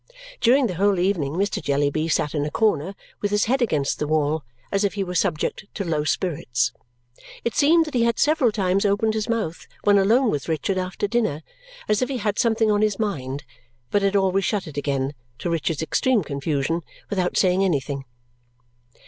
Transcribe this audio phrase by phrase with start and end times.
[0.39, 1.61] During the whole evening, Mr.
[1.61, 5.13] Jellyby sat in a corner with his head against the wall as if he were
[5.13, 6.71] subject to low spirits.
[7.43, 11.07] It seemed that he had several times opened his mouth when alone with Richard after
[11.07, 11.43] dinner,
[11.87, 13.43] as if he had something on his mind,
[13.91, 16.81] but had always shut it again, to Richard's extreme confusion,
[17.11, 18.05] without saying anything.